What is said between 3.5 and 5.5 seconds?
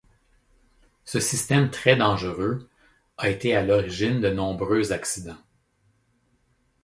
à l'origine de nombreux accidents.